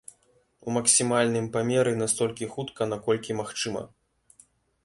У 0.69 0.71
максімальным 0.77 1.49
памеры 1.57 1.89
і 1.97 1.99
настолькі 2.03 2.49
хутка, 2.57 2.81
наколькі 2.95 3.39
магчыма. 3.43 3.81